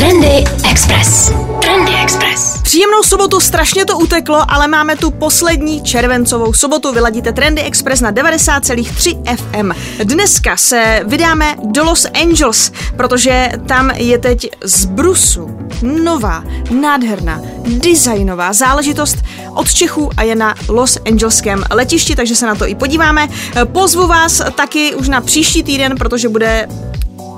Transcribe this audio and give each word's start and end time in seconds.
Trendy 0.00 0.44
Express. 0.70 1.32
Trendy 1.62 1.92
Express. 2.02 2.62
Příjemnou 2.62 3.02
sobotu, 3.02 3.40
strašně 3.40 3.84
to 3.84 3.98
uteklo, 3.98 4.44
ale 4.48 4.68
máme 4.68 4.96
tu 4.96 5.10
poslední 5.10 5.82
červencovou 5.82 6.52
sobotu. 6.52 6.92
Vyladíte 6.92 7.32
Trendy 7.32 7.62
Express 7.62 8.00
na 8.00 8.12
90,3 8.12 9.36
FM. 9.36 9.72
Dneska 10.04 10.56
se 10.56 11.00
vydáme 11.06 11.56
do 11.64 11.84
Los 11.84 12.06
Angeles, 12.22 12.72
protože 12.96 13.50
tam 13.66 13.90
je 13.90 14.18
teď 14.18 14.50
z 14.64 14.84
Brusu 14.84 15.58
nová, 15.82 16.44
nádherná, 16.70 17.40
designová 17.66 18.52
záležitost 18.52 19.16
od 19.54 19.74
Čechů 19.74 20.10
a 20.16 20.22
je 20.22 20.34
na 20.34 20.54
Los 20.68 20.98
Angeleském 21.06 21.64
letišti, 21.70 22.16
takže 22.16 22.36
se 22.36 22.46
na 22.46 22.54
to 22.54 22.68
i 22.68 22.74
podíváme. 22.74 23.28
Pozvu 23.64 24.06
vás 24.06 24.42
taky 24.54 24.94
už 24.94 25.08
na 25.08 25.20
příští 25.20 25.62
týden, 25.62 25.96
protože 25.96 26.28
bude 26.28 26.68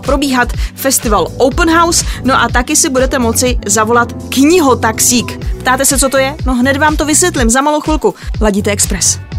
probíhat 0.02 0.52
festival 0.74 1.28
Open 1.36 1.70
House, 1.70 2.04
no 2.24 2.40
a 2.40 2.48
taky 2.48 2.76
si 2.76 2.88
budete 2.88 3.18
moci 3.18 3.58
zavolat 3.66 4.12
knihotaxík. 4.28 5.46
Ptáte 5.58 5.84
se, 5.84 5.98
co 5.98 6.08
to 6.08 6.18
je? 6.18 6.36
No 6.46 6.54
hned 6.54 6.76
vám 6.76 6.96
to 6.96 7.04
vysvětlím 7.04 7.50
za 7.50 7.60
malou 7.60 7.80
chvilku. 7.80 8.14
Ladíte 8.40 8.70
Express. 8.70 9.31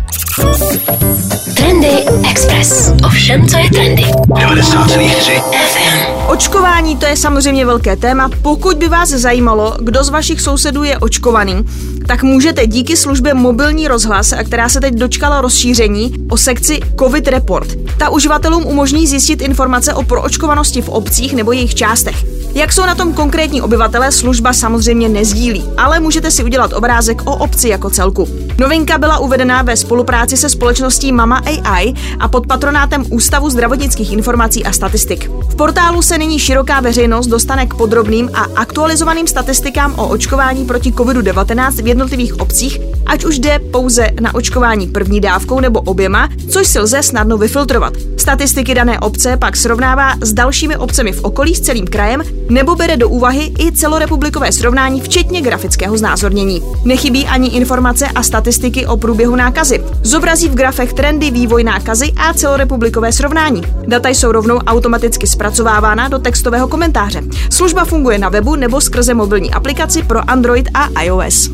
Trendy 1.56 1.88
Express. 2.30 2.92
Ovšem, 3.06 3.48
co 3.48 3.58
je 3.58 3.70
trendy. 3.70 4.04
90,3 4.04 5.42
FM. 5.42 6.28
Očkování 6.28 6.98
to 6.98 7.06
je 7.06 7.18
samozřejmě 7.18 7.66
velké 7.66 7.96
téma. 7.96 8.30
Pokud 8.42 8.78
by 8.78 8.88
vás 8.88 9.10
zajímalo, 9.10 9.78
kdo 9.80 10.04
z 10.04 10.10
vašich 10.10 10.42
sousedů 10.42 10.84
je 10.84 10.98
očkovaný, 10.98 11.66
tak 12.08 12.24
můžete 12.24 12.68
díky 12.68 12.98
službě 12.98 13.34
Mobilní 13.34 13.88
rozhlas, 13.88 14.34
která 14.46 14.70
se 14.70 14.82
teď 14.82 14.94
dočkala 14.94 15.42
rozšíření, 15.42 16.14
o 16.30 16.38
sekci 16.38 16.80
COVID 17.00 17.28
Report. 17.28 17.68
Ta 17.98 18.10
uživatelům 18.10 18.66
umožní 18.66 19.08
zjistit 19.08 19.42
informace 19.42 19.94
o 19.94 20.04
proočkovanosti 20.04 20.82
v 20.82 20.90
obcích 20.90 21.34
nebo 21.34 21.52
jejich 21.52 21.76
částech. 21.76 22.33
Jak 22.56 22.74
jsou 22.74 22.86
na 22.86 22.96
tom 22.96 23.14
konkrétní 23.14 23.62
obyvatelé, 23.62 24.12
služba 24.12 24.54
samozřejmě 24.54 25.10
nezdílí, 25.10 25.66
ale 25.78 26.00
můžete 26.00 26.32
si 26.32 26.44
udělat 26.44 26.74
obrázek 26.74 27.22
o 27.26 27.36
obci 27.36 27.70
jako 27.70 27.90
celku. 27.90 28.28
Novinka 28.60 28.98
byla 28.98 29.20
uvedena 29.20 29.62
ve 29.62 29.78
spolupráci 29.78 30.38
se 30.38 30.50
společností 30.50 31.12
Mama 31.12 31.42
AI 31.46 31.94
a 32.20 32.28
pod 32.28 32.48
patronátem 32.48 33.06
Ústavu 33.10 33.50
zdravotnických 33.50 34.12
informací 34.12 34.66
a 34.66 34.72
statistik. 34.72 35.30
V 35.54 35.56
portálu 35.56 36.02
se 36.02 36.18
nyní 36.18 36.40
široká 36.40 36.80
veřejnost 36.80 37.28
dostane 37.28 37.66
k 37.66 37.74
podrobným 37.74 38.30
a 38.34 38.48
aktualizovaným 38.56 39.28
statistikám 39.28 39.94
o 40.00 40.08
očkování 40.08 40.66
proti 40.66 40.92
COVID-19 40.92 41.84
v 41.84 41.88
jednotlivých 41.88 42.40
obcích, 42.40 42.80
ať 43.06 43.26
už 43.26 43.40
jde 43.40 43.60
pouze 43.60 44.10
na 44.22 44.36
očkování 44.36 44.88
první 44.88 45.22
dávkou 45.22 45.60
nebo 45.60 45.82
oběma, 45.82 46.30
což 46.50 46.68
si 46.68 46.80
lze 46.80 47.04
snadno 47.04 47.38
vyfiltrovat. 47.38 47.94
Statistiky 48.18 48.76
dané 48.76 49.00
obce 49.00 49.38
pak 49.38 49.58
srovnává 49.58 50.14
s 50.22 50.34
dalšími 50.34 50.78
obcemi 50.78 51.12
v 51.12 51.24
okolí 51.24 51.56
s 51.56 51.62
celým 51.62 51.88
krajem 51.88 52.24
nebo 52.50 52.76
bere 52.76 52.98
do 52.98 53.10
úvahy 53.10 53.52
i 53.60 53.72
celorepublikové 53.72 54.52
srovnání, 54.52 55.02
včetně 55.02 55.42
grafického 55.42 55.98
znázornění. 55.98 56.62
Nechybí 56.86 57.26
ani 57.26 57.48
informace 57.48 58.08
a 58.16 58.24
statistiky 58.24 58.86
o 58.86 58.98
průběhu 58.98 59.36
nákazy. 59.36 59.84
Zobrazí 60.04 60.50
v 60.50 60.56
grafech 60.56 60.94
trendy, 60.94 61.32
vývoj 61.32 61.64
nákazy 61.64 62.14
a 62.18 62.34
celorepublikové 62.34 63.12
srovnání. 63.12 63.62
Data 63.88 64.10
jsou 64.10 64.32
rovnou 64.32 64.58
automaticky 64.58 65.28
zpracovávána 65.44 66.08
do 66.08 66.20
textového 66.20 66.68
komentáře. 66.68 67.22
Služba 67.50 67.86
funguje 67.86 68.18
na 68.18 68.30
webu 68.30 68.56
nebo 68.56 68.82
skrze 68.82 69.14
mobilní 69.14 69.54
aplikaci 69.54 70.04
pro 70.04 70.30
Android 70.30 70.70
a 70.74 71.02
iOS. 71.02 71.50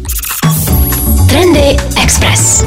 Trendy 1.30 1.78
Express. 2.04 2.66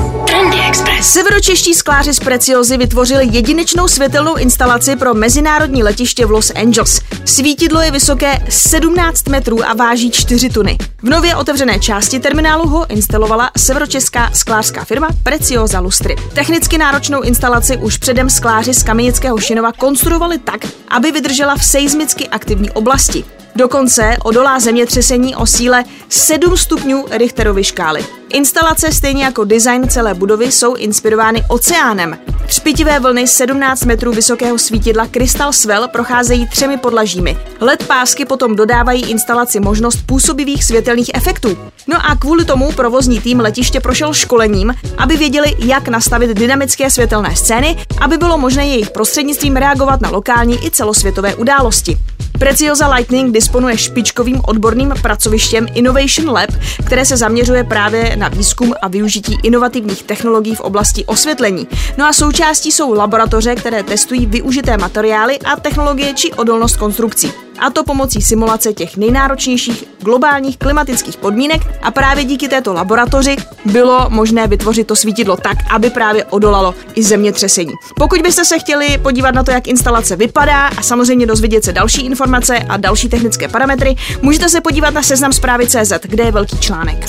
Express. 0.73 1.13
Severočeští 1.13 1.75
skláři 1.75 2.15
z 2.15 2.21
Preciozy 2.21 2.77
vytvořili 2.77 3.29
jedinečnou 3.31 3.89
světelnou 3.89 4.37
instalaci 4.37 4.97
pro 4.97 5.15
mezinárodní 5.15 5.83
letiště 5.83 6.27
v 6.27 6.31
Los 6.31 6.51
Angeles. 6.51 7.01
Svítidlo 7.25 7.81
je 7.81 7.91
vysoké 7.91 8.39
17 8.49 9.29
metrů 9.29 9.65
a 9.65 9.75
váží 9.75 10.11
4 10.11 10.51
tuny. 10.51 10.79
V 11.03 11.09
nově 11.09 11.37
otevřené 11.37 11.79
části 11.79 12.21
terminálu 12.21 12.69
ho 12.69 12.91
instalovala 12.91 13.51
severočeská 13.57 14.31
sklářská 14.35 14.85
firma 14.85 15.09
Precioza 15.23 15.81
Lustry. 15.81 16.17
Technicky 16.35 16.79
náročnou 16.79 17.21
instalaci 17.21 17.77
už 17.77 17.99
předem 17.99 18.31
skláři 18.31 18.75
z 18.75 18.83
Kamenického 18.83 19.39
Šinova 19.39 19.73
konstruovali 19.73 20.39
tak, 20.39 20.67
aby 20.89 21.13
vydržela 21.13 21.57
v 21.57 21.65
seismicky 21.65 22.29
aktivní 22.29 22.71
oblasti. 22.71 23.25
Dokonce 23.57 24.17
odolá 24.25 24.61
zemětřesení 24.61 25.37
o 25.37 25.47
síle 25.47 25.85
7 26.09 26.57
stupňů 26.57 27.05
Richterovy 27.11 27.65
škály. 27.65 28.22
Instalace 28.33 28.93
stejně 28.93 29.25
jako 29.25 29.45
design 29.45 29.89
celé 29.89 30.15
budovy 30.15 30.53
jsou 30.53 30.75
inspirovány 30.75 31.45
oceánem. 31.49 32.19
Třpitivé 32.47 33.01
vlny 33.01 33.27
17 33.27 33.85
metrů 33.85 34.13
vysokého 34.13 34.59
svítidla 34.59 35.07
Crystal 35.07 35.53
Swell 35.53 35.89
procházejí 35.89 36.47
třemi 36.47 36.77
podlažími. 36.77 37.39
LED 37.61 37.87
pásky 37.87 38.25
potom 38.25 38.57
dodávají 38.57 39.11
instalaci 39.11 39.61
možnost 39.61 39.99
působivých 40.07 40.65
světelných 40.65 41.11
efektů. 41.15 41.59
No 41.87 41.97
a 42.11 42.17
kvůli 42.17 42.45
tomu 42.45 42.73
provozní 42.73 43.21
tým 43.21 43.41
letiště 43.41 43.81
prošel 43.81 44.15
školením, 44.15 44.75
aby 44.99 45.17
věděli, 45.17 45.57
jak 45.59 45.89
nastavit 45.89 46.31
dynamické 46.31 46.91
světelné 46.91 47.37
scény, 47.37 47.77
aby 48.01 48.19
bylo 48.19 48.39
možné 48.39 48.67
jejich 48.67 48.91
prostřednictvím 48.91 49.57
reagovat 49.57 50.01
na 50.01 50.11
lokální 50.11 50.67
i 50.67 50.71
celosvětové 50.71 51.35
události. 51.35 51.99
Preciosa 52.39 52.95
Lightning 52.95 53.35
disponuje 53.35 53.79
špičkovým 53.79 54.41
odborným 54.45 54.95
pracovištěm 55.03 55.67
Innovation 55.75 56.31
Lab, 56.31 56.51
které 56.87 57.05
se 57.05 57.17
zaměřuje 57.17 57.65
právě 57.65 58.17
na 58.17 58.29
výzkum 58.29 58.75
a 58.83 58.89
využití 58.89 59.39
inovativních 59.43 60.03
technologií 60.03 60.55
v 60.55 60.61
oblasti 60.61 61.05
osvětlení. 61.05 61.69
No 61.99 62.07
a 62.07 62.13
součástí 62.13 62.73
jsou 62.73 62.95
laboratoře, 62.95 63.55
které 63.55 63.83
testují 63.83 64.27
využité 64.27 64.77
materiály 64.77 65.39
a 65.39 65.57
technologie 65.57 66.15
či 66.15 66.33
odolnost 66.33 66.77
konstrukcí. 66.77 67.33
A 67.59 67.71
to 67.71 67.85
pomocí 67.85 68.23
simulace 68.23 68.73
těch 68.73 68.97
nejnáročnějších 68.97 69.85
globálních 70.01 70.59
klimatických 70.59 71.17
podmínek 71.17 71.63
a 71.83 71.91
právě 71.91 72.25
díky 72.25 72.49
této 72.49 72.73
laboratoři 72.73 73.37
bylo 73.65 74.07
možné 74.09 74.47
vytvořit 74.47 74.87
to 74.87 74.97
svítidlo 74.97 75.37
tak, 75.37 75.57
aby 75.71 75.91
právě 75.91 76.25
odolalo 76.25 76.75
i 76.95 77.03
zemětřesení. 77.03 77.73
Pokud 77.97 78.23
byste 78.23 78.45
se 78.45 78.59
chtěli 78.59 78.99
podívat 78.99 79.35
na 79.35 79.43
to, 79.43 79.51
jak 79.51 79.69
instalace 79.69 80.17
vypadá 80.17 80.67
a 80.67 80.83
samozřejmě 80.83 81.27
dozvědět 81.27 81.65
se 81.65 81.73
další 81.73 82.07
informace 82.07 82.59
a 82.59 82.77
další 82.77 83.09
technické 83.09 83.49
parametry, 83.49 83.97
můžete 84.23 84.49
se 84.49 84.61
podívat 84.61 84.95
na 84.95 85.03
seznam 85.03 85.33
zprávy 85.33 85.67
CZ, 85.67 85.93
kde 86.03 86.25
je 86.25 86.33
velký 86.33 86.59
článek. 86.59 87.07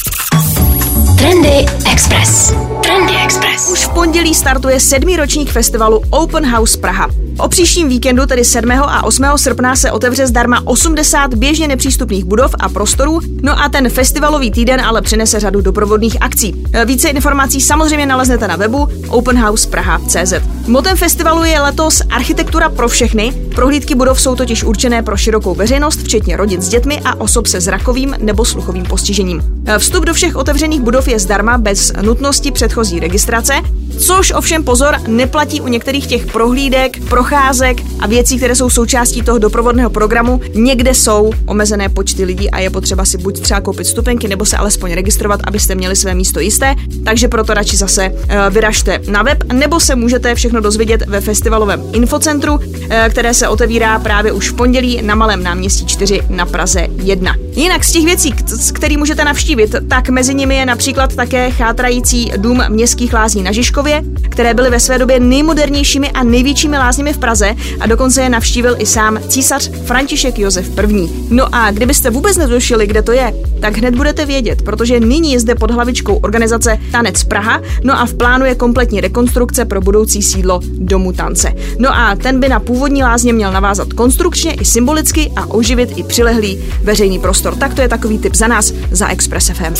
Trendy 1.17 1.65
Express. 1.91 2.53
Trendy 2.83 3.13
Express. 3.23 3.69
Už 3.71 3.85
v 3.85 3.89
pondělí 3.89 4.35
startuje 4.35 4.79
sedmý 4.79 5.17
ročník 5.17 5.51
festivalu 5.51 6.01
Open 6.09 6.45
House 6.55 6.77
Praha. 6.77 7.07
O 7.39 7.49
příštím 7.49 7.89
víkendu, 7.89 8.25
tedy 8.25 8.45
7. 8.45 8.71
a 8.71 9.03
8. 9.03 9.25
srpna, 9.35 9.75
se 9.75 9.91
otevře 9.91 10.27
zdarma 10.27 10.61
80 10.65 11.33
běžně 11.33 11.67
nepřístupných 11.67 12.25
budov 12.25 12.55
a 12.59 12.69
prostorů, 12.69 13.19
no 13.41 13.59
a 13.63 13.69
ten 13.69 13.89
festivalový 13.89 14.51
týden 14.51 14.81
ale 14.81 15.01
přinese 15.01 15.39
řadu 15.39 15.61
doprovodných 15.61 16.17
akcí. 16.21 16.63
Více 16.85 17.09
informací 17.09 17.61
samozřejmě 17.61 18.05
naleznete 18.05 18.47
na 18.47 18.55
webu 18.55 18.87
openhousepraha.cz. 19.07 20.33
Motem 20.67 20.97
festivalu 20.97 21.43
je 21.43 21.61
letos 21.61 22.01
architektura 22.09 22.69
pro 22.69 22.89
všechny. 22.89 23.33
Prohlídky 23.55 23.95
budov 23.95 24.21
jsou 24.21 24.35
totiž 24.35 24.63
určené 24.63 25.03
pro 25.03 25.17
širokou 25.17 25.55
veřejnost, 25.55 25.99
včetně 25.99 26.37
rodin 26.37 26.61
s 26.61 26.69
dětmi 26.69 27.01
a 27.05 27.21
osob 27.21 27.47
se 27.47 27.61
zrakovým 27.61 28.15
nebo 28.19 28.45
sluchovým 28.45 28.83
postižením. 28.83 29.41
Vstup 29.77 30.05
do 30.05 30.13
všech 30.13 30.35
otevřených 30.35 30.81
budov 30.81 31.02
je 31.07 31.19
zdarma 31.19 31.57
bez 31.57 31.91
nutnosti 32.01 32.51
předchozí 32.51 32.99
registrace, 32.99 33.53
což 33.99 34.31
ovšem 34.31 34.63
pozor 34.63 34.95
neplatí 35.07 35.61
u 35.61 35.67
některých 35.67 36.07
těch 36.07 36.25
prohlídek, 36.25 37.09
procházek 37.09 37.77
a 37.99 38.07
věcí, 38.07 38.37
které 38.37 38.55
jsou 38.55 38.69
součástí 38.69 39.21
toho 39.21 39.37
doprovodného 39.37 39.89
programu. 39.89 40.41
Někde 40.53 40.93
jsou 40.93 41.31
omezené 41.45 41.89
počty 41.89 42.23
lidí 42.23 42.49
a 42.49 42.59
je 42.59 42.69
potřeba 42.69 43.05
si 43.05 43.17
buď 43.17 43.39
třeba 43.39 43.61
koupit 43.61 43.87
stupenky 43.87 44.27
nebo 44.27 44.45
se 44.45 44.57
alespoň 44.57 44.93
registrovat, 44.93 45.39
abyste 45.43 45.75
měli 45.75 45.95
své 45.95 46.15
místo 46.15 46.39
jisté, 46.39 46.75
takže 47.05 47.27
proto 47.27 47.53
radši 47.53 47.77
zase 47.77 48.09
uh, 48.09 48.19
vyražte 48.49 48.99
na 49.07 49.23
web, 49.23 49.43
nebo 49.53 49.79
se 49.79 49.95
můžete 49.95 50.35
všechno 50.35 50.61
dozvědět 50.61 51.03
ve 51.07 51.21
festivalovém 51.21 51.83
infocentru, 51.93 52.53
uh, 52.53 52.63
které 53.09 53.33
se 53.33 53.47
otevírá 53.47 53.99
právě 53.99 54.31
už 54.31 54.49
v 54.49 54.53
pondělí 54.53 55.01
na 55.01 55.15
Malém 55.15 55.43
náměstí 55.43 55.85
4 55.85 56.21
na 56.29 56.45
Praze 56.45 56.87
1. 57.03 57.35
Jinak 57.55 57.83
z 57.83 57.91
těch 57.91 58.05
věcí, 58.05 58.33
které 58.73 58.97
můžete 58.97 59.25
navštívit, 59.25 59.75
tak 59.89 60.09
mezi 60.09 60.35
nimi 60.35 60.55
je 60.55 60.65
například 60.65 60.92
také 61.15 61.51
chátrající 61.51 62.31
dům 62.37 62.63
městských 62.69 63.13
lázní 63.13 63.43
na 63.43 63.51
Žižkově, 63.51 64.01
které 64.29 64.53
byly 64.53 64.69
ve 64.69 64.79
své 64.79 64.97
době 64.97 65.19
nejmodernějšími 65.19 66.11
a 66.11 66.23
největšími 66.23 66.77
lázněmi 66.77 67.13
v 67.13 67.17
Praze 67.17 67.55
a 67.79 67.87
dokonce 67.87 68.21
je 68.21 68.29
navštívil 68.29 68.75
i 68.79 68.85
sám 68.85 69.19
císař 69.27 69.71
František 69.85 70.39
Josef 70.39 70.79
I. 70.79 71.09
No 71.29 71.55
a 71.55 71.71
kdybyste 71.71 72.09
vůbec 72.09 72.37
netušili, 72.37 72.87
kde 72.87 73.01
to 73.01 73.11
je, 73.11 73.33
tak 73.63 73.77
hned 73.77 73.95
budete 73.95 74.25
vědět, 74.25 74.61
protože 74.61 74.99
nyní 74.99 75.31
je 75.31 75.39
zde 75.39 75.55
pod 75.55 75.71
hlavičkou 75.71 76.15
organizace 76.15 76.77
Tanec 76.91 77.23
Praha, 77.23 77.61
no 77.83 77.99
a 77.99 78.05
v 78.05 78.13
plánu 78.13 78.45
je 78.45 78.55
kompletní 78.55 79.01
rekonstrukce 79.01 79.65
pro 79.65 79.81
budoucí 79.81 80.21
sídlo 80.21 80.59
Domu 80.63 81.13
tance. 81.13 81.53
No 81.79 81.95
a 81.95 82.15
ten 82.15 82.39
by 82.39 82.49
na 82.49 82.59
původní 82.59 83.03
lázně 83.03 83.33
měl 83.33 83.51
navázat 83.51 83.93
konstrukčně 83.93 84.53
i 84.53 84.65
symbolicky 84.65 85.31
a 85.35 85.45
oživit 85.45 85.97
i 85.97 86.03
přilehlý 86.03 86.59
veřejný 86.83 87.19
prostor. 87.19 87.55
Tak 87.55 87.73
to 87.73 87.81
je 87.81 87.89
takový 87.89 88.19
tip 88.19 88.35
za 88.35 88.47
nás, 88.47 88.73
za 88.91 89.07
Express 89.07 89.49
FM. 89.49 89.73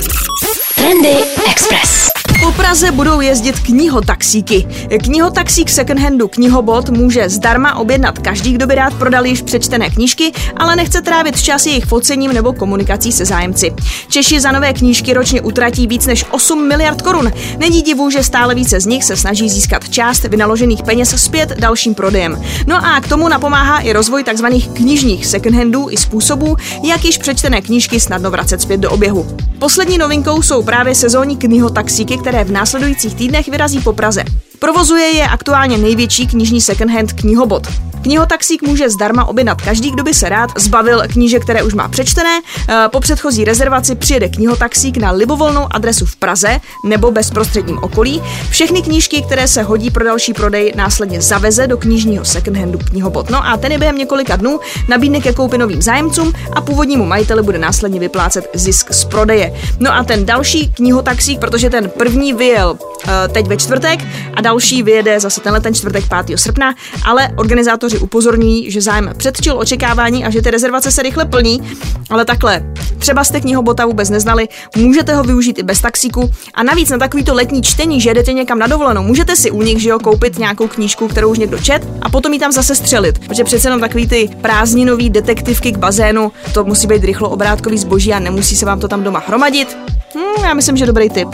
Trendy 0.76 1.16
Express. 1.52 2.13
Po 2.44 2.52
Praze 2.52 2.92
budou 2.92 3.22
jezdit 3.22 3.60
knihotaxíky. 3.60 4.68
Knihotaxík 5.04 5.70
secondhandu 5.70 6.28
Knihobot 6.28 6.90
může 6.90 7.30
zdarma 7.30 7.76
objednat 7.76 8.20
každý, 8.20 8.54
kdo 8.54 8.68
by 8.68 8.76
rád 8.76 8.94
prodal 8.94 9.26
již 9.26 9.42
přečtené 9.42 9.90
knížky, 9.90 10.32
ale 10.58 10.76
nechce 10.76 11.02
trávit 11.02 11.42
čas 11.42 11.66
jejich 11.66 11.86
focením 11.86 12.34
nebo 12.34 12.54
komunikací 12.54 13.12
se 13.12 13.26
zájemci. 13.26 13.74
Češi 14.08 14.40
za 14.40 14.52
nové 14.52 14.74
knížky 14.74 15.14
ročně 15.14 15.42
utratí 15.42 15.88
víc 15.88 16.06
než 16.06 16.26
8 16.32 16.68
miliard 16.68 17.02
korun. 17.02 17.32
Není 17.58 17.82
divu, 17.82 18.10
že 18.10 18.24
stále 18.24 18.56
více 18.56 18.80
z 18.80 18.86
nich 18.86 19.04
se 19.04 19.18
snaží 19.18 19.50
získat 19.50 19.90
část 19.90 20.24
vynaložených 20.24 20.84
peněz 20.84 21.24
zpět 21.24 21.50
dalším 21.60 21.96
prodejem. 21.96 22.42
No 22.68 22.86
a 22.86 23.02
k 23.02 23.08
tomu 23.08 23.28
napomáhá 23.28 23.80
i 23.80 23.94
rozvoj 23.94 24.24
tzv. 24.24 24.46
knižních 24.74 25.26
secondhandů 25.26 25.88
i 25.90 25.98
způsobů, 25.98 26.56
jak 26.84 27.06
již 27.06 27.18
přečtené 27.18 27.62
knížky 27.62 28.00
snadno 28.00 28.32
vracet 28.32 28.62
zpět 28.62 28.80
do 28.80 28.92
oběhu. 28.92 29.38
Poslední 29.60 29.98
novinkou 29.98 30.42
jsou 30.42 30.64
právě 30.64 30.96
sezónní 30.96 31.38
knihotaxíky, 31.38 32.18
které 32.18 32.33
v 32.42 32.52
následujících 32.52 33.16
týdnech 33.16 33.48
vyrazí 33.48 33.80
po 33.80 33.94
Praze. 33.94 34.24
Provozuje 34.60 35.06
je 35.06 35.28
aktuálně 35.28 35.78
největší 35.78 36.28
knižní 36.28 36.62
secondhand 36.62 37.14
knihobot. 37.14 37.68
Knihotaxík 38.04 38.62
může 38.62 38.90
zdarma 38.90 39.26
objednat 39.26 39.62
každý, 39.62 39.92
kdo 39.92 40.04
by 40.04 40.14
se 40.14 40.30
rád 40.30 40.50
zbavil 40.58 41.02
knížek, 41.08 41.44
které 41.44 41.64
už 41.64 41.74
má 41.74 41.88
přečtené. 41.88 42.42
Eh, 42.70 42.86
po 42.92 43.00
předchozí 43.00 43.44
rezervaci 43.44 43.96
přijede 43.96 44.30
knihotaxík 44.30 44.98
na 44.98 45.12
libovolnou 45.12 45.68
adresu 45.72 46.06
v 46.06 46.16
Praze 46.16 46.60
nebo 46.86 47.12
bezprostředním 47.12 47.78
okolí. 47.78 48.22
Všechny 48.50 48.82
knížky, 48.82 49.22
které 49.22 49.48
se 49.48 49.64
hodí 49.64 49.92
pro 49.92 50.04
další 50.04 50.34
prodej, 50.34 50.74
následně 50.76 51.22
zaveze 51.22 51.68
do 51.68 51.78
knižního 51.78 52.26
secondhandu 52.26 52.80
knihobot. 52.90 53.30
No 53.30 53.48
a 53.48 53.58
ten 53.58 53.72
je 53.72 53.78
během 53.78 53.98
několika 53.98 54.36
dnů 54.36 54.60
nabídne 54.88 55.22
ke 55.22 55.34
koupi 55.34 55.58
novým 55.58 55.82
zájemcům 55.82 56.34
a 56.56 56.62
původnímu 56.62 57.06
majiteli 57.06 57.44
bude 57.44 57.58
následně 57.58 58.00
vyplácet 58.00 58.50
zisk 58.54 58.94
z 58.94 59.06
prodeje. 59.06 59.54
No 59.80 59.94
a 59.94 60.04
ten 60.04 60.26
další 60.26 60.70
knihotaxík, 60.70 61.40
protože 61.40 61.70
ten 61.70 61.90
první 61.90 62.34
vyjel 62.34 62.78
Eh, 63.08 63.28
teď 63.28 63.48
ve 63.48 63.58
čtvrtek 63.58 64.00
a 64.34 64.42
další 64.44 64.84
vyjede 64.84 65.20
zase 65.20 65.42
tenhle 65.42 65.62
ten 65.62 65.74
čtvrtek 65.74 66.06
5. 66.26 66.40
srpna, 66.40 66.76
ale 67.06 67.30
organizátoři 67.36 68.00
upozorňují, 68.00 68.72
že 68.72 68.82
zájem 68.82 69.14
předčil 69.18 69.58
očekávání 69.58 70.26
a 70.26 70.30
že 70.30 70.42
ty 70.42 70.52
rezervace 70.52 70.92
se 70.92 71.04
rychle 71.04 71.26
plní, 71.26 71.78
ale 72.10 72.26
takhle, 72.26 72.64
třeba 73.00 73.24
jste 73.24 73.42
knihobota 73.42 73.86
vůbec 73.86 74.10
neznali, 74.10 74.48
můžete 74.76 75.16
ho 75.16 75.24
využít 75.24 75.60
i 75.60 75.64
bez 75.64 75.82
taxíku 75.82 76.30
a 76.54 76.64
navíc 76.64 76.90
na 76.90 76.98
takovýto 76.98 77.34
letní 77.34 77.62
čtení, 77.62 78.02
že 78.02 78.10
jedete 78.10 78.34
někam 78.34 78.60
na 78.60 78.68
dovolenou, 78.68 79.04
můžete 79.04 79.36
si 79.36 79.52
u 79.52 79.62
nich, 79.62 79.82
že 79.82 79.90
jo, 79.90 80.00
koupit 80.00 80.40
nějakou 80.40 80.68
knížku, 80.68 81.08
kterou 81.08 81.32
už 81.32 81.38
někdo 81.38 81.60
čet 81.60 81.88
a 82.02 82.10
potom 82.10 82.34
ji 82.34 82.40
tam 82.40 82.52
zase 82.52 82.76
střelit, 82.76 83.20
protože 83.20 83.44
přece 83.44 83.68
jenom 83.68 83.82
takový 83.82 84.08
ty 84.08 84.30
prázdninový 84.42 85.10
detektivky 85.10 85.72
k 85.72 85.78
bazénu, 85.78 86.32
to 86.54 86.64
musí 86.64 86.88
být 86.88 87.04
rychlo 87.04 87.30
obrátkový 87.30 87.78
zboží 87.78 88.14
a 88.14 88.20
nemusí 88.20 88.56
se 88.56 88.66
vám 88.66 88.80
to 88.80 88.88
tam 88.88 89.04
doma 89.04 89.24
hromadit. 89.28 89.78
Hmm, 90.16 90.46
já 90.46 90.54
myslím, 90.54 90.78
že 90.78 90.86
dobrý 90.86 91.10
tip. 91.10 91.28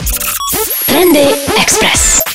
Trendy 0.85 1.27
Express. 1.61 2.28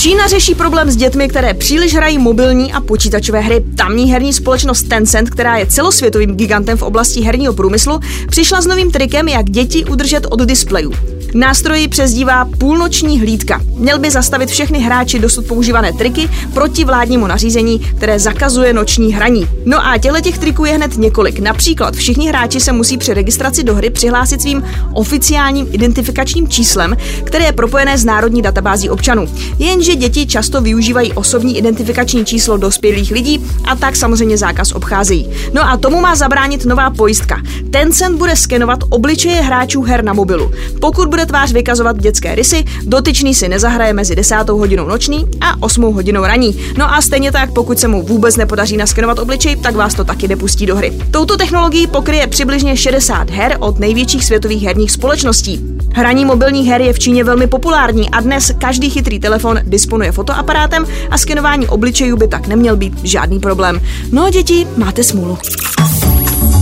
Čína 0.00 0.26
řeší 0.26 0.54
problém 0.54 0.90
s 0.90 0.96
dětmi, 0.96 1.28
které 1.28 1.54
příliš 1.54 1.94
hrají 1.94 2.18
mobilní 2.18 2.72
a 2.72 2.80
počítačové 2.80 3.40
hry. 3.40 3.64
Tamní 3.76 4.12
herní 4.12 4.32
společnost 4.32 4.82
Tencent, 4.82 5.30
která 5.30 5.56
je 5.56 5.66
celosvětovým 5.66 6.36
gigantem 6.36 6.78
v 6.78 6.82
oblasti 6.82 7.20
herního 7.20 7.52
průmyslu, 7.52 8.00
přišla 8.30 8.60
s 8.60 8.66
novým 8.66 8.90
trikem, 8.90 9.28
jak 9.28 9.50
děti 9.50 9.84
udržet 9.84 10.26
od 10.30 10.40
displejů. 10.40 10.92
Nástroji 11.34 11.88
přezdívá 11.88 12.48
půlnoční 12.58 13.20
hlídka. 13.20 13.60
Měl 13.76 13.98
by 13.98 14.10
zastavit 14.10 14.48
všechny 14.48 14.78
hráči 14.78 15.18
dosud 15.18 15.46
používané 15.46 15.92
triky 15.92 16.28
proti 16.54 16.84
vládnímu 16.84 17.26
nařízení, 17.26 17.78
které 17.78 18.18
zakazuje 18.18 18.72
noční 18.72 19.12
hraní. 19.12 19.48
No 19.64 19.86
a 19.86 19.98
těchto 19.98 20.20
těch 20.20 20.38
triků 20.38 20.64
je 20.64 20.72
hned 20.72 20.96
několik. 20.96 21.38
Například 21.38 21.94
všichni 21.94 22.28
hráči 22.28 22.60
se 22.60 22.72
musí 22.72 22.98
při 22.98 23.14
registraci 23.14 23.62
do 23.62 23.74
hry 23.74 23.90
přihlásit 23.90 24.40
svým 24.40 24.64
oficiálním 24.94 25.68
identifikačním 25.72 26.48
číslem, 26.48 26.96
které 27.24 27.44
je 27.44 27.52
propojené 27.52 27.98
s 27.98 28.04
národní 28.04 28.42
databází 28.42 28.90
občanů. 28.90 29.28
Jenže 29.58 29.94
děti 29.94 30.26
často 30.26 30.60
využívají 30.60 31.12
osobní 31.12 31.58
identifikační 31.58 32.24
číslo 32.24 32.56
dospělých 32.56 33.10
lidí 33.10 33.44
a 33.64 33.76
tak 33.76 33.96
samozřejmě 33.96 34.38
zákaz 34.38 34.72
obcházejí. 34.72 35.30
No 35.54 35.70
a 35.70 35.76
tomu 35.76 36.00
má 36.00 36.14
zabránit 36.14 36.64
nová 36.64 36.90
pojistka. 36.90 37.42
Tencent 37.70 38.18
bude 38.18 38.36
skenovat 38.36 38.78
obličeje 38.88 39.42
hráčů 39.42 39.82
her 39.82 40.04
na 40.04 40.12
mobilu. 40.12 40.50
Pokud 40.80 41.08
bude 41.08 41.19
bude 41.20 41.26
tvář 41.26 41.52
vykazovat 41.52 41.98
dětské 41.98 42.34
rysy, 42.34 42.64
dotyčný 42.82 43.34
si 43.34 43.48
nezahraje 43.48 43.92
mezi 43.92 44.16
10. 44.16 44.48
hodinou 44.48 44.88
noční 44.88 45.26
a 45.40 45.62
8. 45.62 45.82
hodinou 45.82 46.22
raní. 46.22 46.60
No 46.78 46.94
a 46.94 47.02
stejně 47.02 47.32
tak, 47.32 47.52
pokud 47.52 47.78
se 47.78 47.88
mu 47.88 48.02
vůbec 48.02 48.36
nepodaří 48.36 48.76
naskenovat 48.76 49.18
obličej, 49.18 49.56
tak 49.56 49.74
vás 49.74 49.94
to 49.94 50.04
taky 50.04 50.28
nepustí 50.28 50.66
do 50.66 50.76
hry. 50.76 50.92
Touto 51.10 51.36
technologií 51.36 51.86
pokryje 51.86 52.26
přibližně 52.26 52.76
60 52.76 53.30
her 53.30 53.56
od 53.60 53.78
největších 53.78 54.24
světových 54.24 54.62
herních 54.62 54.90
společností. 54.90 55.60
Hraní 55.94 56.24
mobilních 56.24 56.68
her 56.68 56.80
je 56.80 56.92
v 56.92 56.98
Číně 56.98 57.24
velmi 57.24 57.46
populární 57.46 58.10
a 58.10 58.20
dnes 58.20 58.52
každý 58.58 58.90
chytrý 58.90 59.20
telefon 59.20 59.60
disponuje 59.62 60.12
fotoaparátem 60.12 60.86
a 61.10 61.18
skenování 61.18 61.68
obličejů 61.68 62.16
by 62.16 62.28
tak 62.28 62.46
neměl 62.46 62.76
být 62.76 63.04
žádný 63.04 63.38
problém. 63.38 63.80
No 64.12 64.30
děti, 64.30 64.66
máte 64.76 65.04
smůlu. 65.04 65.38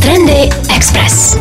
Trendy 0.03 0.49
Express. 0.77 1.37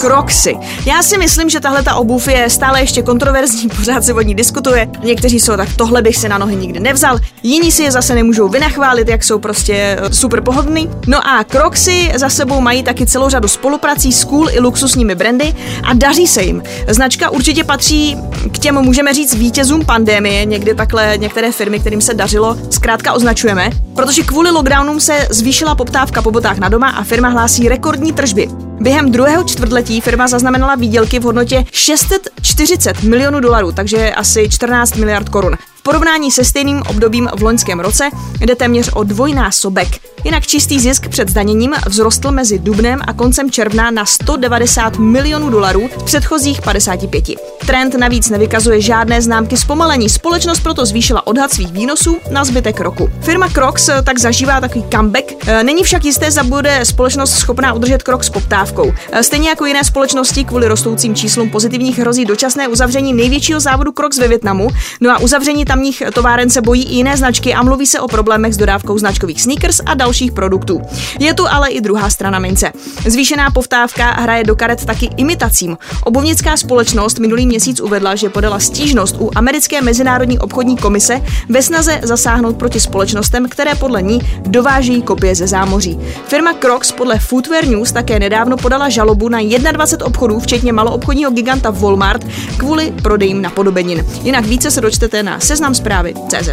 Crocsy. 0.00 0.56
Já 0.86 1.02
si 1.02 1.18
myslím, 1.18 1.50
že 1.50 1.60
tahle 1.60 1.82
ta 1.82 1.94
obuv 1.94 2.28
je 2.28 2.50
stále 2.50 2.80
ještě 2.80 3.02
kontroverzní, 3.02 3.68
pořád 3.76 4.04
se 4.04 4.14
o 4.14 4.20
ní 4.20 4.34
diskutuje. 4.34 4.88
Někteří 5.02 5.40
jsou 5.40 5.56
tak, 5.56 5.68
tohle 5.76 6.02
bych 6.02 6.16
si 6.16 6.28
na 6.28 6.38
nohy 6.38 6.56
nikdy 6.56 6.80
nevzal. 6.80 7.18
Jiní 7.42 7.72
si 7.72 7.82
je 7.82 7.90
zase 7.90 8.14
nemůžou 8.14 8.48
vynachválit, 8.48 9.08
jak 9.08 9.24
jsou 9.24 9.38
prostě 9.38 9.74
eh, 9.74 10.12
super 10.12 10.40
pohodlný. 10.40 10.90
No 11.06 11.28
a 11.28 11.44
Crocsy 11.44 12.12
za 12.16 12.28
sebou 12.28 12.60
mají 12.60 12.82
taky 12.82 13.06
celou 13.06 13.28
řadu 13.28 13.48
spoluprací 13.48 14.12
s 14.12 14.24
cool 14.24 14.50
i 14.50 14.60
luxusními 14.60 15.14
brandy 15.14 15.54
a 15.84 15.92
daří 15.94 16.26
se 16.26 16.42
jim. 16.42 16.62
Značka 16.88 17.30
určitě 17.30 17.64
patří 17.64 18.16
k 18.52 18.58
těm, 18.58 18.82
můžeme 18.82 19.14
říct, 19.14 19.34
vítězům 19.34 19.84
pandemie. 19.84 20.44
Někdy 20.44 20.74
takhle 20.74 21.14
některé 21.16 21.52
firmy, 21.52 21.80
kterým 21.80 22.00
se 22.00 22.14
dařilo, 22.14 22.56
zkrátka 22.70 23.12
označujeme, 23.12 23.70
protože 23.94 24.22
kvůli 24.22 24.50
lockdownům 24.50 25.00
se 25.00 25.26
zvýšila 25.30 25.74
poptávka 25.74 26.22
po 26.22 26.30
botách 26.30 26.58
na 26.58 26.68
doma 26.68 26.88
a 26.88 27.04
firma 27.04 27.28
hlásí 27.28 27.68
rekordní 27.68 28.12
tržby. 28.12 28.48
Během 28.80 29.12
druhého 29.12 29.44
čtvrtletí 29.44 30.00
firma 30.00 30.28
zaznamenala 30.28 30.74
výdělky 30.74 31.18
v 31.18 31.22
hodnotě 31.22 31.64
640 31.72 33.02
milionů 33.02 33.40
dolarů, 33.40 33.72
takže 33.72 34.10
asi 34.12 34.48
14 34.48 34.96
miliard 34.96 35.28
korun. 35.28 35.56
Porovnání 35.82 36.30
se 36.30 36.44
stejným 36.44 36.82
obdobím 36.88 37.28
v 37.36 37.42
loňském 37.42 37.80
roce 37.80 38.10
jde 38.40 38.56
téměř 38.56 38.90
o 38.92 39.04
dvojnásobek. 39.04 39.88
Jinak 40.24 40.46
čistý 40.46 40.80
zisk 40.80 41.08
před 41.08 41.28
zdaněním 41.28 41.74
vzrostl 41.88 42.30
mezi 42.30 42.58
dubnem 42.58 43.00
a 43.06 43.12
koncem 43.12 43.50
června 43.50 43.90
na 43.90 44.06
190 44.06 44.98
milionů 44.98 45.50
dolarů 45.50 45.90
z 45.98 46.02
předchozích 46.02 46.62
55. 46.62 47.24
Trend 47.66 47.94
navíc 47.94 48.30
nevykazuje 48.30 48.80
žádné 48.80 49.22
známky 49.22 49.56
zpomalení. 49.56 50.08
Společnost 50.08 50.60
proto 50.60 50.86
zvýšila 50.86 51.26
odhad 51.26 51.52
svých 51.52 51.72
výnosů 51.72 52.16
na 52.30 52.44
zbytek 52.44 52.80
roku. 52.80 53.10
Firma 53.20 53.48
Crocs 53.48 53.90
tak 54.04 54.18
zažívá 54.18 54.60
takový 54.60 54.84
comeback. 54.92 55.32
E, 55.46 55.64
není 55.64 55.82
však 55.82 56.04
jisté, 56.04 56.30
zda 56.30 56.42
bude 56.42 56.80
společnost 56.84 57.34
schopná 57.34 57.72
udržet 57.72 58.02
krok 58.02 58.24
s 58.24 58.30
poptávkou. 58.30 58.92
E, 59.12 59.22
stejně 59.22 59.48
jako 59.48 59.66
jiné 59.66 59.84
společnosti 59.84 60.44
kvůli 60.44 60.68
rostoucím 60.68 61.14
číslům 61.14 61.50
pozitivních 61.50 61.98
hrozí 61.98 62.24
dočasné 62.24 62.68
uzavření 62.68 63.12
největšího 63.12 63.60
závodu 63.60 63.92
Crocs 63.92 64.18
ve 64.18 64.28
Větnamu. 64.28 64.68
No 65.00 65.10
a 65.10 65.18
uzavření 65.18 65.64
tamních 65.72 66.02
továren 66.14 66.50
se 66.50 66.60
bojí 66.60 66.82
i 66.82 66.94
jiné 66.94 67.16
značky 67.16 67.54
a 67.54 67.62
mluví 67.62 67.86
se 67.86 68.00
o 68.00 68.08
problémech 68.08 68.54
s 68.54 68.56
dodávkou 68.56 68.98
značkových 68.98 69.42
sneakers 69.42 69.80
a 69.86 69.94
dalších 69.94 70.32
produktů. 70.32 70.82
Je 71.20 71.34
tu 71.34 71.48
ale 71.48 71.68
i 71.68 71.80
druhá 71.80 72.10
strana 72.10 72.38
mince. 72.38 72.72
Zvýšená 73.06 73.50
povtávka 73.50 74.10
hraje 74.10 74.44
do 74.44 74.56
karet 74.56 74.84
taky 74.84 75.10
imitacím. 75.16 75.78
Obovnická 76.04 76.56
společnost 76.56 77.18
minulý 77.18 77.46
měsíc 77.46 77.80
uvedla, 77.80 78.14
že 78.14 78.28
podala 78.28 78.60
stížnost 78.60 79.16
u 79.20 79.30
americké 79.34 79.80
mezinárodní 79.80 80.38
obchodní 80.38 80.76
komise 80.76 81.20
ve 81.48 81.62
snaze 81.62 82.00
zasáhnout 82.02 82.56
proti 82.56 82.80
společnostem, 82.80 83.48
které 83.48 83.74
podle 83.74 84.02
ní 84.02 84.20
dováží 84.46 85.02
kopie 85.02 85.34
ze 85.34 85.46
zámoří. 85.46 86.00
Firma 86.26 86.52
Crocs 86.52 86.92
podle 86.92 87.18
Footwear 87.18 87.66
News 87.66 87.92
také 87.92 88.18
nedávno 88.18 88.56
podala 88.56 88.88
žalobu 88.88 89.28
na 89.28 89.38
21 89.72 90.06
obchodů, 90.06 90.40
včetně 90.40 90.72
maloobchodního 90.72 91.30
giganta 91.30 91.70
Walmart, 91.70 92.26
kvůli 92.56 92.92
prodejím 93.02 93.42
napodobenin. 93.42 94.06
Jinak 94.22 94.46
více 94.46 94.70
se 94.70 94.80
dočtete 94.80 95.22
na 95.22 95.40
seznam 95.40 95.61
zprávy 95.70 96.14
CZ. 96.28 96.48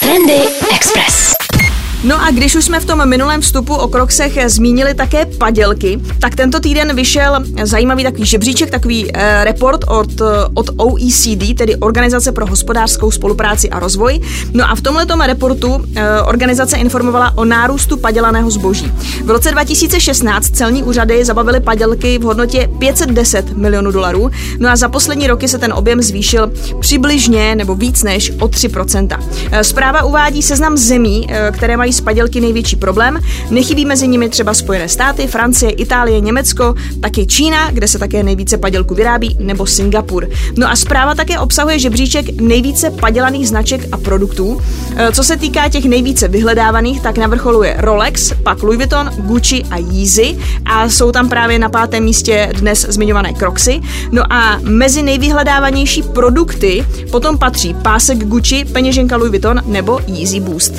Trendy 0.00 0.40
Express. 0.76 1.45
No 2.06 2.22
a 2.24 2.30
když 2.30 2.56
už 2.56 2.64
jsme 2.64 2.80
v 2.80 2.84
tom 2.84 3.08
minulém 3.08 3.40
vstupu 3.40 3.74
o 3.74 3.88
Kroxech 3.88 4.38
zmínili 4.46 4.94
také 4.94 5.26
padělky, 5.26 6.00
tak 6.20 6.34
tento 6.34 6.60
týden 6.60 6.96
vyšel 6.96 7.44
zajímavý 7.62 8.04
takový 8.04 8.26
žebříček, 8.26 8.70
takový 8.70 9.10
eh, 9.14 9.44
report 9.44 9.84
od, 9.88 10.22
od 10.54 10.66
OECD, 10.76 11.54
tedy 11.58 11.76
Organizace 11.76 12.32
pro 12.32 12.46
hospodářskou 12.46 13.10
spolupráci 13.10 13.70
a 13.70 13.78
rozvoj. 13.78 14.20
No 14.52 14.70
a 14.70 14.74
v 14.74 14.80
tomto 14.80 15.14
reportu 15.26 15.84
eh, 15.94 16.20
organizace 16.20 16.76
informovala 16.76 17.32
o 17.36 17.44
nárůstu 17.44 17.96
padělaného 17.96 18.50
zboží. 18.50 18.92
V 19.24 19.30
roce 19.30 19.50
2016 19.50 20.50
celní 20.50 20.82
úřady 20.82 21.24
zabavily 21.24 21.60
padělky 21.60 22.18
v 22.18 22.22
hodnotě 22.22 22.68
510 22.78 23.56
milionů 23.56 23.90
dolarů, 23.90 24.30
no 24.58 24.68
a 24.68 24.76
za 24.76 24.88
poslední 24.88 25.26
roky 25.26 25.48
se 25.48 25.58
ten 25.58 25.72
objem 25.72 26.02
zvýšil 26.02 26.52
přibližně 26.80 27.54
nebo 27.54 27.74
víc 27.74 28.02
než 28.02 28.32
o 28.40 28.46
3%. 28.48 29.18
Eh, 29.52 29.64
zpráva 29.64 30.02
uvádí 30.02 30.42
seznam 30.42 30.76
zemí, 30.76 31.28
které 31.52 31.76
mají 31.76 31.95
s 31.96 32.00
padělky 32.00 32.40
největší 32.40 32.76
problém. 32.76 33.20
Nechybí 33.50 33.84
mezi 33.84 34.08
nimi 34.08 34.28
třeba 34.28 34.54
Spojené 34.54 34.88
státy, 34.88 35.26
Francie, 35.26 35.72
Itálie, 35.72 36.20
Německo, 36.20 36.74
taky 37.00 37.26
Čína, 37.26 37.70
kde 37.70 37.88
se 37.88 37.98
také 37.98 38.22
nejvíce 38.22 38.58
padělku 38.58 38.94
vyrábí, 38.94 39.36
nebo 39.40 39.66
Singapur. 39.66 40.28
No 40.56 40.70
a 40.70 40.76
zpráva 40.76 41.14
také 41.14 41.38
obsahuje 41.38 41.78
žebříček 41.78 42.40
nejvíce 42.40 42.90
padělaných 42.90 43.48
značek 43.48 43.88
a 43.92 43.96
produktů. 43.96 44.62
E, 44.96 45.12
co 45.12 45.24
se 45.24 45.36
týká 45.36 45.68
těch 45.68 45.84
nejvíce 45.84 46.28
vyhledávaných, 46.28 47.00
tak 47.00 47.18
na 47.18 47.26
vrcholu 47.26 47.62
je 47.62 47.74
Rolex, 47.78 48.32
pak 48.42 48.62
Louis 48.62 48.76
Vuitton, 48.76 49.10
Gucci 49.18 49.62
a 49.70 49.76
Yeezy 49.76 50.38
a 50.64 50.88
jsou 50.88 51.12
tam 51.12 51.28
právě 51.28 51.58
na 51.58 51.68
pátém 51.68 52.04
místě 52.04 52.48
dnes 52.54 52.86
zmiňované 52.88 53.32
Crocsy. 53.32 53.80
No 54.12 54.32
a 54.32 54.58
mezi 54.62 55.02
nejvyhledávanější 55.02 56.02
produkty 56.02 56.86
potom 57.10 57.38
patří 57.38 57.74
pásek 57.74 58.18
Gucci, 58.18 58.64
peněženka 58.64 59.16
Louis 59.16 59.30
Vuitton 59.30 59.62
nebo 59.66 60.00
Yeezy 60.06 60.40
Boost. 60.40 60.72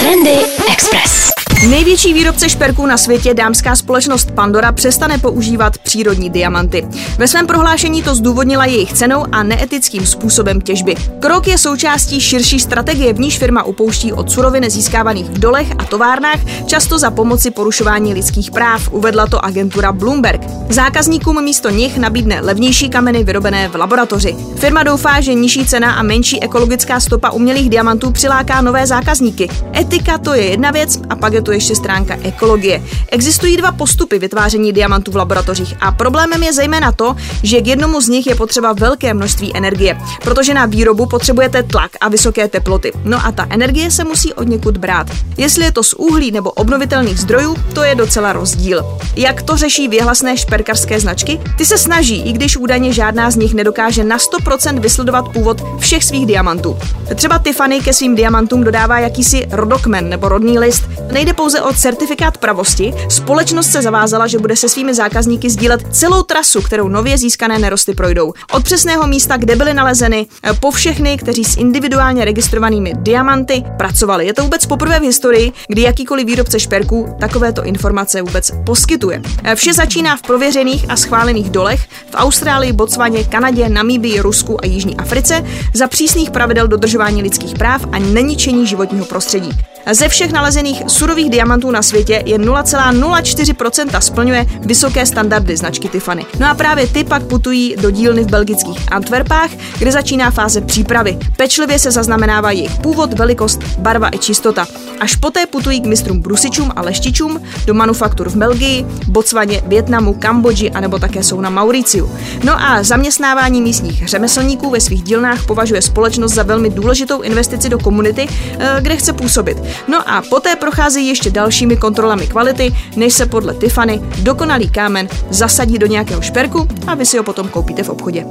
Trendy 0.00 0.40
Express. 0.66 1.29
Největší 1.68 2.14
výrobce 2.14 2.48
šperků 2.48 2.86
na 2.86 2.98
světě, 2.98 3.34
dámská 3.34 3.76
společnost 3.76 4.30
Pandora, 4.30 4.72
přestane 4.72 5.18
používat 5.18 5.78
přírodní 5.78 6.30
diamanty. 6.30 6.88
Ve 7.18 7.28
svém 7.28 7.46
prohlášení 7.46 8.02
to 8.02 8.14
zdůvodnila 8.14 8.64
jejich 8.64 8.92
cenou 8.92 9.24
a 9.32 9.42
neetickým 9.42 10.06
způsobem 10.06 10.60
těžby. 10.60 10.94
Krok 11.20 11.46
je 11.46 11.58
součástí 11.58 12.20
širší 12.20 12.60
strategie, 12.60 13.12
v 13.12 13.20
níž 13.20 13.38
firma 13.38 13.62
upouští 13.62 14.12
od 14.12 14.30
surovin 14.30 14.70
získávaných 14.70 15.26
v 15.26 15.38
dolech 15.38 15.72
a 15.78 15.84
továrnách, 15.84 16.38
často 16.66 16.98
za 16.98 17.10
pomoci 17.10 17.50
porušování 17.50 18.14
lidských 18.14 18.50
práv, 18.50 18.92
uvedla 18.92 19.26
to 19.26 19.44
agentura 19.44 19.92
Bloomberg. 19.92 20.40
Zákazníkům 20.70 21.44
místo 21.44 21.70
nich 21.70 21.98
nabídne 21.98 22.40
levnější 22.40 22.88
kameny 22.88 23.24
vyrobené 23.24 23.68
v 23.68 23.74
laboratoři. 23.74 24.36
Firma 24.56 24.82
doufá, 24.82 25.20
že 25.20 25.34
nižší 25.34 25.66
cena 25.66 25.92
a 25.92 26.02
menší 26.02 26.42
ekologická 26.42 27.00
stopa 27.00 27.30
umělých 27.30 27.70
diamantů 27.70 28.10
přiláká 28.10 28.60
nové 28.60 28.86
zákazníky. 28.86 29.48
Etika 29.76 30.18
to 30.18 30.34
je 30.34 30.50
jedna 30.50 30.70
věc 30.70 31.00
a 31.10 31.16
pak 31.16 31.32
je 31.32 31.42
to 31.42 31.49
ještě 31.52 31.76
stránka 31.76 32.16
ekologie. 32.22 32.82
Existují 33.08 33.56
dva 33.56 33.72
postupy 33.72 34.18
vytváření 34.18 34.72
diamantů 34.72 35.10
v 35.10 35.16
laboratořích 35.16 35.74
a 35.80 35.92
problémem 35.92 36.42
je 36.42 36.52
zejména 36.52 36.92
to, 36.92 37.16
že 37.42 37.60
k 37.60 37.66
jednomu 37.66 38.00
z 38.00 38.08
nich 38.08 38.26
je 38.26 38.34
potřeba 38.34 38.72
velké 38.72 39.14
množství 39.14 39.56
energie, 39.56 39.98
protože 40.22 40.54
na 40.54 40.66
výrobu 40.66 41.06
potřebujete 41.06 41.62
tlak 41.62 41.90
a 42.00 42.08
vysoké 42.08 42.48
teploty. 42.48 42.92
No 43.04 43.26
a 43.26 43.32
ta 43.32 43.46
energie 43.50 43.90
se 43.90 44.04
musí 44.04 44.34
od 44.34 44.48
někud 44.48 44.76
brát. 44.76 45.06
Jestli 45.36 45.64
je 45.64 45.72
to 45.72 45.82
z 45.82 45.94
uhlí 45.94 46.30
nebo 46.30 46.50
obnovitelných 46.50 47.18
zdrojů, 47.18 47.56
to 47.74 47.82
je 47.82 47.94
docela 47.94 48.32
rozdíl. 48.32 48.84
Jak 49.16 49.42
to 49.42 49.56
řeší 49.56 49.88
věhlasné 49.88 50.36
šperkarské 50.36 51.00
značky? 51.00 51.40
Ty 51.58 51.66
se 51.66 51.78
snaží, 51.78 52.22
i 52.22 52.32
když 52.32 52.56
údajně 52.56 52.92
žádná 52.92 53.30
z 53.30 53.36
nich 53.36 53.54
nedokáže 53.54 54.04
na 54.04 54.18
100% 54.18 54.80
vysledovat 54.80 55.28
původ 55.28 55.62
všech 55.78 56.04
svých 56.04 56.26
diamantů. 56.26 56.78
Třeba 57.14 57.38
Tiffany 57.38 57.80
ke 57.80 57.92
svým 57.92 58.14
diamantům 58.14 58.64
dodává 58.64 58.98
jakýsi 58.98 59.46
rodokmen 59.50 60.08
nebo 60.08 60.28
rodný 60.28 60.58
list. 60.58 60.84
Nejde 61.12 61.34
pouze 61.40 61.62
o 61.62 61.72
certifikát 61.72 62.38
pravosti, 62.38 62.94
společnost 63.08 63.70
se 63.72 63.82
zavázala, 63.82 64.26
že 64.26 64.38
bude 64.38 64.56
se 64.56 64.68
svými 64.68 64.94
zákazníky 64.94 65.50
sdílet 65.50 65.80
celou 65.90 66.22
trasu, 66.22 66.62
kterou 66.62 66.88
nově 66.88 67.18
získané 67.18 67.58
nerosty 67.58 67.94
projdou. 67.94 68.32
Od 68.52 68.64
přesného 68.64 69.06
místa, 69.06 69.36
kde 69.36 69.56
byly 69.56 69.74
nalezeny, 69.74 70.26
eh, 70.42 70.52
po 70.52 70.70
všechny, 70.70 71.16
kteří 71.16 71.44
s 71.44 71.56
individuálně 71.56 72.24
registrovanými 72.24 72.92
diamanty 72.96 73.64
pracovali. 73.78 74.26
Je 74.26 74.34
to 74.34 74.42
vůbec 74.42 74.66
poprvé 74.66 75.00
v 75.00 75.02
historii, 75.02 75.52
kdy 75.68 75.82
jakýkoliv 75.82 76.26
výrobce 76.26 76.60
šperků 76.60 77.16
takovéto 77.20 77.64
informace 77.64 78.22
vůbec 78.22 78.50
poskytuje. 78.66 79.22
Eh, 79.44 79.56
vše 79.56 79.72
začíná 79.72 80.16
v 80.16 80.22
prověřených 80.22 80.84
a 80.88 80.96
schválených 80.96 81.50
dolech 81.50 81.80
v 82.10 82.14
Austrálii, 82.14 82.72
Botswaně, 82.72 83.24
Kanadě, 83.24 83.68
Namíbii, 83.68 84.20
Rusku 84.20 84.64
a 84.64 84.66
Jižní 84.66 84.96
Africe 84.96 85.44
za 85.74 85.86
přísných 85.86 86.30
pravidel 86.30 86.68
dodržování 86.68 87.22
lidských 87.22 87.54
práv 87.54 87.86
a 87.92 87.98
neničení 87.98 88.66
životního 88.66 89.04
prostředí. 89.04 89.50
Ze 89.92 90.08
všech 90.08 90.32
nalezených 90.32 90.82
surových 90.86 91.29
diamantů 91.30 91.70
na 91.70 91.82
světě 91.82 92.22
je 92.26 92.38
0,04% 92.38 94.00
splňuje 94.00 94.46
vysoké 94.60 95.06
standardy 95.06 95.56
značky 95.56 95.88
Tiffany. 95.88 96.26
No 96.38 96.50
a 96.50 96.54
právě 96.54 96.86
ty 96.86 97.04
pak 97.04 97.22
putují 97.22 97.76
do 97.76 97.90
dílny 97.90 98.24
v 98.24 98.30
belgických 98.30 98.92
Antwerpách, 98.92 99.50
kde 99.78 99.92
začíná 99.92 100.30
fáze 100.30 100.60
přípravy. 100.60 101.18
Pečlivě 101.36 101.78
se 101.78 101.90
zaznamenává 101.90 102.50
jejich 102.50 102.78
původ, 102.78 103.12
velikost, 103.12 103.62
barva 103.78 104.08
i 104.12 104.18
čistota. 104.18 104.66
Až 105.00 105.16
poté 105.16 105.46
putují 105.46 105.80
k 105.80 105.86
mistrům 105.86 106.20
brusičům 106.20 106.72
a 106.76 106.82
leštičům 106.82 107.40
do 107.66 107.74
manufaktur 107.74 108.28
v 108.28 108.36
Belgii, 108.36 108.86
Botswaně, 109.06 109.62
Větnamu, 109.66 110.14
Kambodži 110.14 110.70
a 110.70 110.80
nebo 110.80 110.98
také 110.98 111.22
jsou 111.22 111.40
na 111.40 111.50
Mauriciu. 111.50 112.10
No 112.44 112.62
a 112.62 112.82
zaměstnávání 112.82 113.62
místních 113.62 114.08
řemeslníků 114.08 114.70
ve 114.70 114.80
svých 114.80 115.02
dílnách 115.02 115.46
považuje 115.46 115.82
společnost 115.82 116.32
za 116.32 116.42
velmi 116.42 116.70
důležitou 116.70 117.20
investici 117.20 117.68
do 117.68 117.78
komunity, 117.78 118.28
eh, 118.58 118.76
kde 118.80 118.96
chce 118.96 119.12
působit. 119.12 119.58
No 119.88 120.10
a 120.10 120.22
poté 120.30 120.56
procházejí 120.56 121.08
ještě 121.08 121.19
dalšími 121.26 121.76
kontrolami 121.76 122.26
kvality, 122.26 122.74
než 122.96 123.14
se 123.14 123.26
podle 123.26 123.54
Tiffany 123.54 124.00
dokonalý 124.22 124.70
kámen 124.70 125.08
zasadí 125.30 125.78
do 125.78 125.86
nějakého 125.86 126.22
šperku 126.22 126.68
a 126.86 126.94
vy 126.94 127.06
si 127.06 127.16
ho 127.16 127.22
potom 127.22 127.48
koupíte 127.48 127.82
v 127.82 127.88
obchodě. 127.88 128.26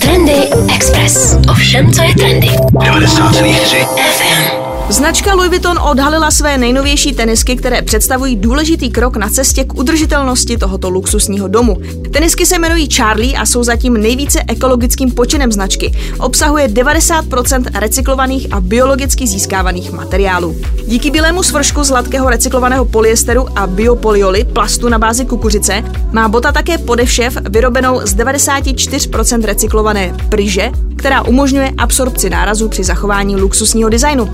Trendy 0.00 0.32
Express. 0.74 1.36
Ovšem, 1.50 1.92
co 1.92 2.02
je 2.02 2.14
trendy. 2.14 2.48
90,3 2.48 3.86
FM. 3.96 4.61
Značka 4.92 5.34
Louis 5.34 5.48
Vuitton 5.48 5.78
odhalila 5.78 6.30
své 6.30 6.58
nejnovější 6.58 7.12
tenisky, 7.14 7.56
které 7.56 7.82
představují 7.82 8.36
důležitý 8.36 8.90
krok 8.90 9.16
na 9.16 9.28
cestě 9.28 9.64
k 9.64 9.78
udržitelnosti 9.78 10.56
tohoto 10.56 10.90
luxusního 10.90 11.48
domu. 11.48 11.76
Tenisky 12.12 12.46
se 12.46 12.56
jmenují 12.56 12.88
Charlie 12.88 13.36
a 13.36 13.46
jsou 13.46 13.64
zatím 13.64 13.94
nejvíce 13.94 14.42
ekologickým 14.48 15.10
počinem 15.10 15.52
značky. 15.52 15.92
Obsahuje 16.18 16.68
90% 16.68 17.64
recyklovaných 17.74 18.46
a 18.50 18.60
biologicky 18.60 19.26
získávaných 19.26 19.92
materiálů. 19.92 20.56
Díky 20.86 21.10
bílému 21.10 21.42
svršku 21.42 21.84
z 21.84 21.88
hladkého 21.88 22.30
recyklovaného 22.30 22.84
polyesteru 22.84 23.58
a 23.58 23.66
biopolioly 23.66 24.44
plastu 24.44 24.88
na 24.88 24.98
bázi 24.98 25.24
kukuřice 25.24 25.84
má 26.12 26.28
bota 26.28 26.52
také 26.52 26.78
podevšev 26.78 27.38
vyrobenou 27.50 28.00
z 28.04 28.16
94% 28.16 29.44
recyklované 29.44 30.16
pryže, 30.28 30.70
která 30.96 31.22
umožňuje 31.22 31.70
absorpci 31.78 32.30
nárazu 32.30 32.68
při 32.68 32.84
zachování 32.84 33.36
luxusního 33.36 33.90
designu. 33.90 34.30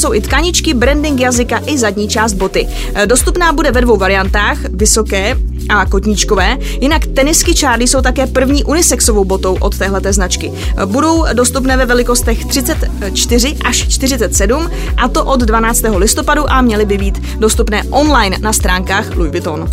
Jsou 0.00 0.14
i 0.14 0.20
tkaničky, 0.20 0.74
branding 0.74 1.20
jazyka 1.20 1.60
i 1.66 1.78
zadní 1.78 2.08
část 2.08 2.32
boty. 2.32 2.68
E, 2.94 3.06
Dostupná 3.06 3.52
bude 3.52 3.72
ve 3.72 3.80
dvou 3.80 3.96
variantách, 3.96 4.58
vysoké 4.70 5.36
a 5.68 5.86
kotníčkové. 5.86 6.58
Jinak 6.80 7.06
tenisky 7.06 7.54
Charlie 7.54 7.88
jsou 7.88 8.00
také 8.00 8.26
první 8.26 8.64
unisexovou 8.64 9.24
botou 9.24 9.56
od 9.60 9.78
téhleté 9.78 10.12
značky. 10.12 10.52
E, 10.82 10.86
Budou 10.86 11.24
dostupné 11.32 11.76
ve 11.76 11.86
velikostech 11.86 12.44
34 12.44 13.56
až 13.64 13.88
47 13.88 14.70
a 14.96 15.08
to 15.08 15.24
od 15.24 15.40
12. 15.40 15.82
listopadu 15.96 16.50
a 16.50 16.60
měly 16.60 16.84
by 16.84 16.98
být 16.98 17.22
dostupné 17.38 17.82
online 17.90 18.38
na 18.40 18.52
stránkách 18.52 19.16
Louis 19.16 19.30
Vuitton. 19.30 19.68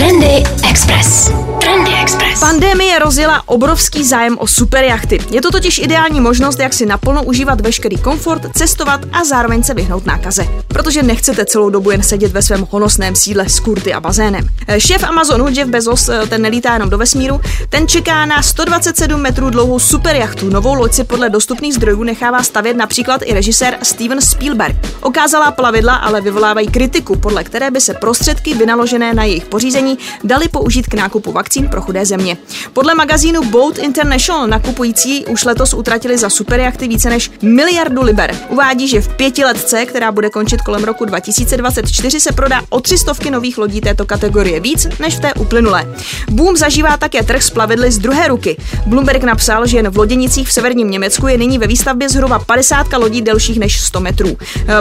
Trendy 0.00 0.42
Express. 0.70 1.30
Trendy 1.60 1.90
Express. 2.02 2.40
Pandemie 2.40 2.98
rozjela 2.98 3.42
obrovský 3.46 4.04
zájem 4.04 4.38
o 4.38 4.46
superjachty. 4.46 5.18
Je 5.30 5.42
to 5.42 5.50
totiž 5.50 5.78
ideální 5.78 6.20
možnost, 6.20 6.60
jak 6.60 6.72
si 6.72 6.86
naplno 6.86 7.24
užívat 7.24 7.60
veškerý 7.60 7.96
komfort, 7.98 8.42
cestovat 8.54 9.00
a 9.12 9.24
zároveň 9.24 9.62
se 9.62 9.74
vyhnout 9.74 10.06
nákaze. 10.06 10.46
Protože 10.68 11.02
nechcete 11.02 11.44
celou 11.44 11.70
dobu 11.70 11.90
jen 11.90 12.02
sedět 12.02 12.32
ve 12.32 12.42
svém 12.42 12.66
honosném 12.70 13.16
sídle 13.16 13.48
s 13.48 13.60
kurty 13.60 13.92
a 13.92 14.00
bazénem. 14.00 14.48
Šéf 14.78 15.04
Amazonu 15.04 15.48
Jeff 15.48 15.70
Bezos, 15.70 16.08
eh, 16.08 16.26
ten 16.26 16.42
nelítá 16.42 16.72
jenom 16.72 16.90
do 16.90 16.98
vesmíru, 16.98 17.40
ten 17.68 17.88
čeká 17.88 18.26
na 18.26 18.42
127 18.42 19.20
metrů 19.20 19.50
dlouhou 19.50 19.78
superjachtu. 19.78 20.50
Novou 20.50 20.74
loď 20.74 20.92
si 20.92 21.04
podle 21.04 21.30
dostupných 21.30 21.74
zdrojů 21.74 22.02
nechává 22.02 22.42
stavět 22.42 22.76
například 22.76 23.20
i 23.24 23.34
režisér 23.34 23.78
Steven 23.82 24.20
Spielberg. 24.20 24.76
Okázalá 25.00 25.50
plavidla 25.50 25.94
ale 25.94 26.20
vyvolávají 26.20 26.68
kritiku, 26.68 27.16
podle 27.16 27.44
které 27.44 27.70
by 27.70 27.80
se 27.80 27.94
prostředky 27.94 28.54
vynaložené 28.54 29.14
na 29.14 29.24
jejich 29.24 29.44
pořízení 29.44 29.89
dali 30.24 30.48
použít 30.48 30.86
k 30.86 30.94
nákupu 30.94 31.32
vakcín 31.32 31.68
pro 31.68 31.80
chudé 31.80 32.06
země. 32.06 32.36
Podle 32.72 32.94
magazínu 32.94 33.44
Boat 33.44 33.78
International 33.78 34.46
nakupující 34.46 35.26
už 35.26 35.44
letos 35.44 35.74
utratili 35.74 36.18
za 36.18 36.30
superjachty 36.30 36.88
více 36.88 37.10
než 37.10 37.30
miliardu 37.42 38.02
liber. 38.02 38.36
Uvádí, 38.48 38.88
že 38.88 39.00
v 39.00 39.08
pětiletce, 39.08 39.86
která 39.86 40.12
bude 40.12 40.30
končit 40.30 40.62
kolem 40.62 40.84
roku 40.84 41.04
2024, 41.04 42.20
se 42.20 42.32
prodá 42.32 42.62
o 42.68 42.80
tři 42.80 42.98
stovky 42.98 43.30
nových 43.30 43.58
lodí 43.58 43.80
této 43.80 44.06
kategorie 44.06 44.60
víc 44.60 44.86
než 45.00 45.16
v 45.16 45.20
té 45.20 45.34
uplynulé. 45.34 45.94
Boom 46.30 46.56
zažívá 46.56 46.96
také 46.96 47.22
trh 47.22 47.42
s 47.42 47.50
plavidly 47.50 47.92
z 47.92 47.98
druhé 47.98 48.28
ruky. 48.28 48.56
Bloomberg 48.86 49.22
napsal, 49.24 49.66
že 49.66 49.76
jen 49.76 49.90
v 49.90 49.96
loděnicích 49.96 50.48
v 50.48 50.52
severním 50.52 50.90
Německu 50.90 51.26
je 51.26 51.38
nyní 51.38 51.58
ve 51.58 51.66
výstavbě 51.66 52.08
zhruba 52.08 52.38
50 52.38 52.92
lodí 52.92 53.22
delších 53.22 53.58
než 53.58 53.80
100 53.80 54.00
metrů. 54.00 54.36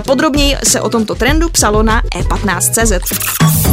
Podrobněji 0.06 0.58
se 0.64 0.82
o 0.82 0.90
tomto 0.90 1.16
trendu 1.16 1.50
psalo 1.50 1.84
na 1.84 2.02
E 2.16 2.22
e15.cz. 2.22 3.69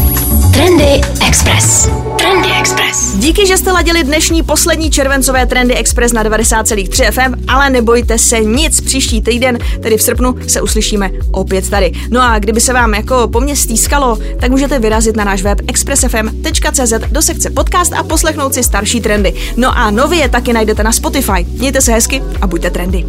Trendy 0.56 1.00
Express. 1.28 1.88
Trendy 2.18 2.48
Express. 2.60 3.16
Díky, 3.16 3.46
že 3.46 3.56
jste 3.56 3.72
ladili 3.72 4.04
dnešní 4.04 4.42
poslední 4.42 4.90
červencové 4.90 5.46
Trendy 5.46 5.74
Express 5.74 6.12
na 6.12 6.24
90,3 6.24 7.10
FM, 7.10 7.44
ale 7.48 7.70
nebojte 7.70 8.18
se 8.18 8.40
nic, 8.40 8.80
příští 8.80 9.22
týden, 9.22 9.58
tedy 9.82 9.96
v 9.96 10.02
srpnu, 10.02 10.34
se 10.48 10.60
uslyšíme 10.60 11.10
opět 11.32 11.70
tady. 11.70 11.92
No 12.10 12.22
a 12.22 12.38
kdyby 12.38 12.60
se 12.60 12.72
vám 12.72 12.94
jako 12.94 13.28
po 13.28 13.40
mně 13.40 13.56
stýskalo, 13.56 14.18
tak 14.40 14.50
můžete 14.50 14.78
vyrazit 14.78 15.16
na 15.16 15.24
náš 15.24 15.42
web 15.42 15.60
expressfm.cz 15.68 16.92
do 17.10 17.22
sekce 17.22 17.50
podcast 17.50 17.92
a 17.92 18.02
poslechnout 18.02 18.54
si 18.54 18.62
starší 18.62 19.00
trendy. 19.00 19.34
No 19.56 19.78
a 19.78 19.90
nově 19.90 20.18
je 20.18 20.28
taky 20.28 20.52
najdete 20.52 20.82
na 20.82 20.92
Spotify. 20.92 21.46
Mějte 21.58 21.80
se 21.80 21.92
hezky 21.92 22.22
a 22.40 22.46
buďte 22.46 22.70
trendy. 22.70 23.06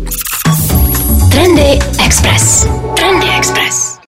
Trendy 1.31 1.79
Express. 2.05 2.67
Trendy 2.95 3.27
Express. 3.37 3.96